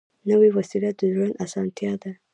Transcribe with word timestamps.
نوې 0.29 0.49
وسیله 0.57 0.89
د 0.99 1.01
ژوند 1.13 1.33
اسانتیا 1.43 1.93
ده 2.01 2.11